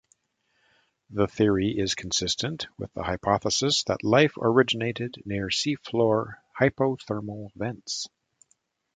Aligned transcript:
The 1.11 1.27
theory 1.27 1.77
is 1.77 1.93
consistent 1.93 2.65
with 2.75 2.91
the 2.95 3.03
hypothesis 3.03 3.83
that 3.83 4.03
life 4.03 4.33
originated 4.35 5.17
near 5.25 5.49
seafloor 5.51 6.37
hydrothermal 6.59 7.49
vents. 7.53 8.07